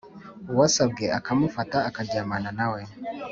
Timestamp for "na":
2.57-2.67